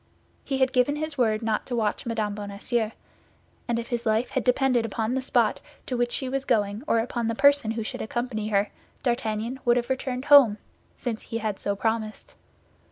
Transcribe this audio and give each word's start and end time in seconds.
He 0.43 0.57
had 0.57 0.73
given 0.73 0.95
his 0.95 1.15
word 1.15 1.43
not 1.43 1.67
to 1.67 1.75
watch 1.75 2.07
Mme. 2.07 2.33
Bonacieux, 2.33 2.89
and 3.67 3.77
if 3.77 3.89
his 3.89 4.03
life 4.03 4.31
had 4.31 4.43
depended 4.43 4.83
upon 4.83 5.13
the 5.13 5.21
spot 5.21 5.59
to 5.85 5.95
which 5.95 6.11
she 6.11 6.27
was 6.27 6.43
going 6.43 6.81
or 6.87 6.97
upon 6.97 7.27
the 7.27 7.35
person 7.35 7.69
who 7.69 7.83
should 7.83 8.01
accompany 8.01 8.47
her, 8.47 8.71
D'Artagnan 9.03 9.59
would 9.63 9.77
have 9.77 9.91
returned 9.91 10.25
home, 10.25 10.57
since 10.95 11.21
he 11.21 11.37
had 11.37 11.59
so 11.59 11.75
promised. 11.75 12.33